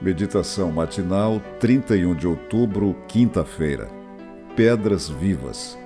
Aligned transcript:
Meditação 0.00 0.72
matinal, 0.72 1.40
31 1.60 2.14
de 2.14 2.26
outubro, 2.26 2.96
quinta-feira. 3.06 3.88
Pedras 4.56 5.08
vivas. 5.08 5.78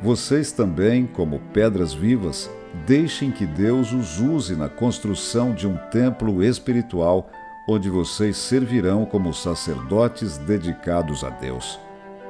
Vocês 0.00 0.52
também, 0.52 1.06
como 1.06 1.40
pedras 1.52 1.92
vivas, 1.92 2.48
deixem 2.86 3.30
que 3.30 3.44
Deus 3.44 3.92
os 3.92 4.20
use 4.20 4.54
na 4.54 4.68
construção 4.68 5.52
de 5.52 5.66
um 5.66 5.76
templo 5.90 6.42
espiritual, 6.42 7.28
onde 7.68 7.90
vocês 7.90 8.36
servirão 8.36 9.04
como 9.04 9.34
sacerdotes 9.34 10.38
dedicados 10.38 11.24
a 11.24 11.30
Deus. 11.30 11.78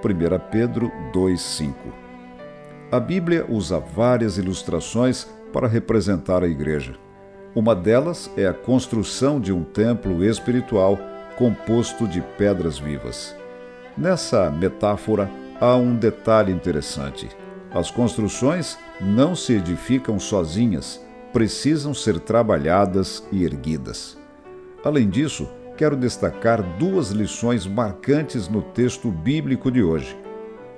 1 0.03 0.51
Pedro 0.51 0.91
2,5 1.13 1.75
A 2.91 2.99
Bíblia 2.99 3.45
usa 3.49 3.79
várias 3.79 4.39
ilustrações 4.39 5.29
para 5.53 5.69
representar 5.69 6.43
a 6.43 6.49
igreja. 6.49 6.95
Uma 7.55 7.75
delas 7.75 8.31
é 8.37 8.47
a 8.47 8.55
construção 8.55 9.41
de 9.41 9.53
um 9.53 9.65
templo 9.65 10.25
espiritual 10.25 10.97
composto 11.37 12.07
de 12.07 12.21
pedras 12.39 12.79
vivas. 12.79 13.35
Nessa 13.99 14.49
metáfora 14.51 15.29
há 15.61 15.75
um 15.75 15.97
detalhe 15.97 16.53
interessante. 16.53 17.29
As 17.73 17.91
construções 17.91 18.79
não 19.01 19.35
se 19.35 19.55
edificam 19.55 20.19
sozinhas, 20.19 21.05
precisam 21.33 21.93
ser 21.93 22.21
trabalhadas 22.21 23.27
e 23.33 23.43
erguidas. 23.43 24.17
Além 24.85 25.09
disso, 25.09 25.49
quero 25.77 25.97
destacar 25.97 26.63
duas 26.79 27.11
lições 27.11 27.67
marcantes 27.67 28.49
no 28.49 28.63
texto 28.63 29.11
bíblico 29.11 29.73
de 29.73 29.83
hoje. 29.83 30.17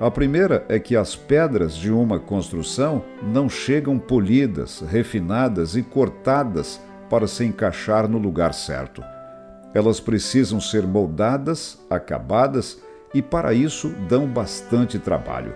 A 0.02 0.11
primeira 0.11 0.65
é 0.69 0.80
que 0.80 0.97
as 0.97 1.15
pedras 1.15 1.77
de 1.77 1.92
uma 1.92 2.19
construção 2.19 3.05
não 3.23 3.48
chegam 3.48 4.01
polidas, 4.01 4.80
refinadas 4.80 5.77
e 5.77 5.83
cortadas 5.84 6.81
para 7.08 7.28
se 7.28 7.45
encaixar 7.45 8.08
no 8.08 8.19
lugar 8.19 8.53
certo. 8.53 9.00
Elas 9.73 10.00
precisam 10.00 10.61
ser 10.61 10.84
moldadas, 10.89 11.78
acabadas 11.89 12.83
e 13.14 13.23
para 13.23 13.55
isso 13.55 13.91
dão 14.08 14.27
bastante 14.27 14.98
trabalho. 14.98 15.55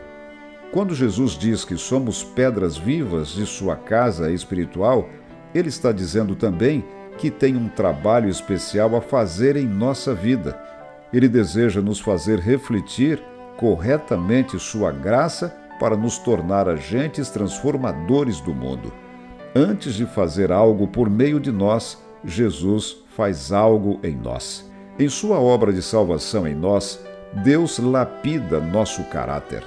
Quando 0.71 0.95
Jesus 0.95 1.33
diz 1.33 1.65
que 1.65 1.77
somos 1.77 2.23
pedras 2.23 2.77
vivas 2.77 3.31
de 3.31 3.47
sua 3.47 3.75
casa 3.75 4.31
espiritual, 4.31 5.09
ele 5.53 5.71
está 5.71 5.91
dizendo 5.91 6.37
também 6.37 6.85
que 7.19 7.33
tem 7.33 7.57
um 7.57 7.69
trabalho 7.69 8.29
especial 8.29 8.95
a 8.95 9.01
fazer 9.01 9.57
em 9.57 9.67
nossa 9.67 10.15
vida. 10.15 10.57
Ele 11.13 11.29
deseja 11.29 11.81
nos 11.81 11.99
fazer 11.99 12.39
refletir 12.39 13.21
corretamente 13.57 14.59
sua 14.59 14.91
graça 14.91 15.55
para 15.79 15.97
nos 15.97 16.19
tornar 16.19 16.69
agentes 16.69 17.29
transformadores 17.29 18.41
do 18.41 18.55
mundo. 18.55 18.93
Antes 19.55 19.95
de 19.95 20.05
fazer 20.07 20.53
algo 20.53 20.87
por 20.87 21.09
meio 21.09 21.41
de 21.41 21.51
nós, 21.51 21.99
Jesus 22.25 22.97
faz 23.17 23.53
algo 23.53 23.99
em 24.03 24.15
nós. 24.15 24.71
Em 24.99 25.09
sua 25.09 25.39
obra 25.39 25.73
de 25.73 25.83
salvação 25.83 26.47
em 26.47 26.55
nós, 26.55 27.01
Deus 27.45 27.79
lapida 27.79 28.61
nosso 28.61 29.05
caráter. 29.05 29.63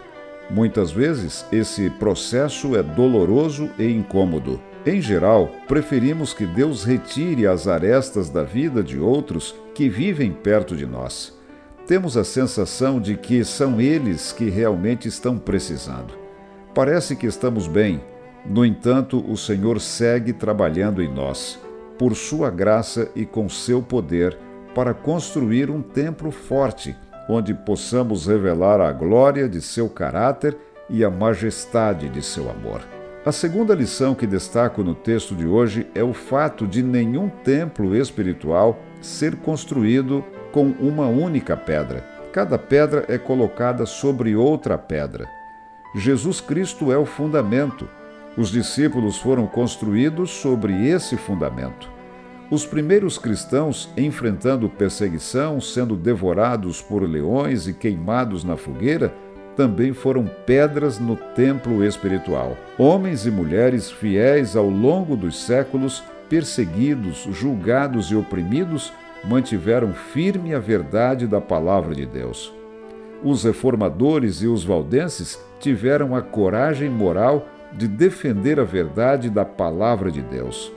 Muitas 0.49 0.91
vezes, 0.91 1.45
esse 1.51 1.89
processo 1.91 2.75
é 2.75 2.81
doloroso 2.81 3.69
e 3.77 3.91
incômodo. 3.91 4.59
Em 4.85 4.99
geral, 4.99 5.49
preferimos 5.67 6.33
que 6.33 6.45
Deus 6.45 6.83
retire 6.83 7.45
as 7.45 7.67
arestas 7.67 8.29
da 8.29 8.43
vida 8.43 8.81
de 8.81 8.99
outros 8.99 9.55
que 9.75 9.87
vivem 9.87 10.31
perto 10.31 10.75
de 10.75 10.85
nós. 10.85 11.38
Temos 11.89 12.15
a 12.15 12.23
sensação 12.23 13.01
de 13.01 13.17
que 13.17 13.43
são 13.43 13.81
eles 13.81 14.31
que 14.31 14.47
realmente 14.47 15.07
estão 15.07 15.39
precisando. 15.39 16.13
Parece 16.71 17.15
que 17.15 17.25
estamos 17.25 17.67
bem, 17.67 17.99
no 18.45 18.63
entanto, 18.63 19.25
o 19.27 19.35
Senhor 19.35 19.81
segue 19.81 20.31
trabalhando 20.31 21.01
em 21.01 21.11
nós 21.11 21.59
por 21.97 22.15
sua 22.15 22.51
graça 22.51 23.09
e 23.15 23.25
com 23.25 23.49
seu 23.49 23.81
poder, 23.81 24.37
para 24.75 24.93
construir 24.93 25.71
um 25.71 25.81
templo 25.81 26.29
forte, 26.29 26.95
onde 27.27 27.55
possamos 27.55 28.27
revelar 28.27 28.79
a 28.79 28.91
glória 28.91 29.49
de 29.49 29.59
seu 29.59 29.89
caráter 29.89 30.55
e 30.91 31.03
a 31.03 31.09
majestade 31.09 32.07
de 32.07 32.21
seu 32.21 32.51
amor. 32.51 32.81
A 33.25 33.31
segunda 33.31 33.73
lição 33.73 34.13
que 34.13 34.27
destaco 34.27 34.83
no 34.83 34.93
texto 34.93 35.35
de 35.35 35.47
hoje 35.47 35.87
é 35.95 36.03
o 36.03 36.13
fato 36.13 36.67
de 36.67 36.83
nenhum 36.83 37.29
templo 37.29 37.95
espiritual 37.95 38.79
ser 39.01 39.37
construído 39.37 40.23
com 40.51 40.67
uma 40.79 41.07
única 41.07 41.55
pedra. 41.55 42.03
Cada 42.31 42.57
pedra 42.57 43.05
é 43.07 43.17
colocada 43.17 43.85
sobre 43.85 44.35
outra 44.35 44.77
pedra. 44.77 45.27
Jesus 45.95 46.39
Cristo 46.39 46.91
é 46.91 46.97
o 46.97 47.05
fundamento 47.05 47.87
os 48.39 48.51
discípulos 48.51 49.17
foram 49.17 49.45
construídos 49.45 50.31
sobre 50.31 50.87
esse 50.87 51.17
fundamento. 51.17 51.89
Os 52.49 52.65
primeiros 52.65 53.17
cristãos, 53.17 53.89
enfrentando 53.97 54.69
perseguição, 54.69 55.59
sendo 55.59 55.95
devorados 55.95 56.81
por 56.81 57.03
leões 57.03 57.67
e 57.67 57.73
queimados 57.73 58.45
na 58.45 58.55
fogueira, 58.55 59.13
também 59.57 59.91
foram 59.91 60.25
pedras 60.45 60.99
no 60.99 61.17
templo 61.17 61.83
espiritual. 61.83 62.55
Homens 62.77 63.25
e 63.25 63.31
mulheres 63.31 63.91
fiéis 63.91 64.55
ao 64.55 64.69
longo 64.69 65.17
dos 65.17 65.43
séculos, 65.43 66.01
perseguidos, 66.29 67.27
julgados 67.31 68.09
e 68.09 68.15
oprimidos, 68.15 68.93
mantiveram 69.23 69.93
firme 69.93 70.53
a 70.53 70.59
verdade 70.59 71.27
da 71.27 71.41
palavra 71.41 71.93
de 71.93 72.05
Deus. 72.05 72.53
Os 73.23 73.43
reformadores 73.43 74.41
e 74.41 74.47
os 74.47 74.63
valdenses 74.63 75.39
tiveram 75.59 76.15
a 76.15 76.21
coragem 76.21 76.89
moral 76.89 77.45
de 77.73 77.87
defender 77.87 78.59
a 78.59 78.63
verdade 78.63 79.29
da 79.29 79.43
palavra 79.43 80.09
de 80.09 80.21
Deus. 80.21 80.71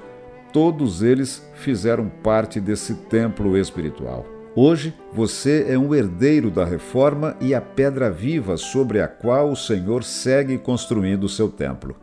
Todos 0.52 1.02
eles 1.02 1.48
fizeram 1.54 2.08
parte 2.08 2.60
desse 2.60 2.94
templo 2.94 3.56
espiritual. 3.56 4.26
Hoje 4.54 4.92
você 5.10 5.66
é 5.68 5.78
um 5.78 5.94
herdeiro 5.94 6.50
da 6.50 6.62
reforma 6.62 7.34
e 7.40 7.54
a 7.54 7.60
pedra 7.60 8.10
viva 8.10 8.58
sobre 8.58 9.00
a 9.00 9.08
qual 9.08 9.50
o 9.50 9.56
Senhor 9.56 10.04
segue 10.04 10.58
construindo 10.58 11.24
o 11.24 11.28
seu 11.28 11.48
templo. 11.48 11.96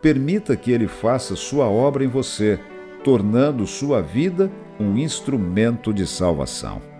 Permita 0.00 0.54
que 0.54 0.70
ele 0.70 0.86
faça 0.86 1.34
sua 1.34 1.66
obra 1.66 2.04
em 2.04 2.08
você, 2.08 2.60
tornando 3.02 3.66
sua 3.66 4.00
vida 4.00 4.48
um 4.78 4.96
instrumento 4.96 5.92
de 5.92 6.06
salvação. 6.06 6.97